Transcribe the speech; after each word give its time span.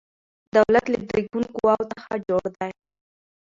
دولت 0.55 0.85
له 0.93 0.97
درې 1.09 1.21
ګونو 1.31 1.47
قواو 1.55 1.83
څخه 1.93 2.13
جوړ 2.27 2.43
دی 2.57 2.71